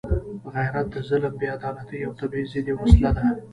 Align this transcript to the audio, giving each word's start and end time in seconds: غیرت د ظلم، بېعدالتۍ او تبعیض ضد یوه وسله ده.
غیرت 0.53 0.87
د 0.93 0.95
ظلم، 1.09 1.33
بېعدالتۍ 1.41 1.99
او 2.07 2.11
تبعیض 2.19 2.47
ضد 2.53 2.65
یوه 2.69 2.81
وسله 2.83 3.09
ده. 3.17 3.25